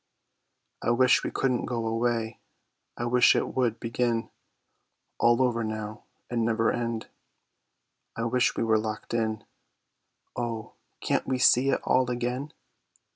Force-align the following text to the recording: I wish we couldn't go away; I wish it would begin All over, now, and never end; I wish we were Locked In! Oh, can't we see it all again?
I 0.81 0.89
wish 0.89 1.23
we 1.23 1.29
couldn't 1.29 1.65
go 1.65 1.85
away; 1.85 2.39
I 2.97 3.05
wish 3.05 3.35
it 3.35 3.53
would 3.53 3.79
begin 3.79 4.31
All 5.19 5.43
over, 5.43 5.63
now, 5.63 6.05
and 6.27 6.43
never 6.43 6.71
end; 6.71 7.07
I 8.15 8.23
wish 8.23 8.55
we 8.57 8.63
were 8.63 8.79
Locked 8.79 9.13
In! 9.13 9.43
Oh, 10.35 10.73
can't 11.01 11.27
we 11.27 11.37
see 11.37 11.69
it 11.69 11.81
all 11.83 12.09
again? 12.09 12.51